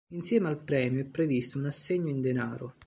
[0.13, 2.73] Insieme al premio è previsto un assegno in denaro.